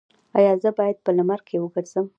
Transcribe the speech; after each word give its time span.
ایا 0.37 0.51
زه 0.63 0.69
باید 0.77 0.97
په 1.05 1.11
لمر 1.17 1.39
کې 1.47 1.55
وګرځم؟ 1.59 2.05